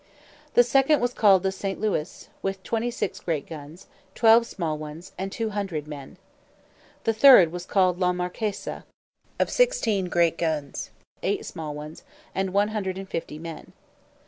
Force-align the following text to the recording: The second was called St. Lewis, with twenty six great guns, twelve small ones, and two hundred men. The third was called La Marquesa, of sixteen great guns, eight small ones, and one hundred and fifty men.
The 0.55 0.63
second 0.63 0.99
was 0.99 1.13
called 1.13 1.45
St. 1.53 1.79
Lewis, 1.79 2.29
with 2.41 2.63
twenty 2.63 2.89
six 2.89 3.19
great 3.19 3.45
guns, 3.45 3.85
twelve 4.15 4.47
small 4.47 4.75
ones, 4.75 5.11
and 5.15 5.31
two 5.31 5.51
hundred 5.51 5.87
men. 5.87 6.17
The 7.03 7.13
third 7.13 7.51
was 7.51 7.67
called 7.67 7.99
La 7.99 8.11
Marquesa, 8.11 8.83
of 9.37 9.51
sixteen 9.51 10.05
great 10.09 10.39
guns, 10.39 10.89
eight 11.21 11.45
small 11.45 11.75
ones, 11.75 12.03
and 12.33 12.51
one 12.51 12.69
hundred 12.69 12.97
and 12.97 13.07
fifty 13.09 13.37
men. 13.37 13.73